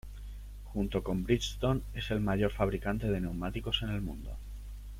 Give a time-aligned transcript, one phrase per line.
[0.63, 4.35] Junto con Bridgestone es el mayor fabricante de neumáticos en el mundo.